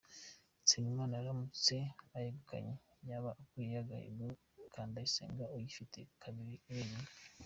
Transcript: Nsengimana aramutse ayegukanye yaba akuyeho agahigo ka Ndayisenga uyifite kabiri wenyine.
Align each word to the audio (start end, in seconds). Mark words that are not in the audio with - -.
Nsengimana 0.63 1.13
aramutse 1.21 1.75
ayegukanye 2.17 2.73
yaba 3.09 3.29
akuyeho 3.41 3.79
agahigo 3.83 4.27
ka 4.73 4.81
Ndayisenga 4.89 5.43
uyifite 5.55 5.99
kabiri 6.21 6.55
wenyine. 6.73 7.07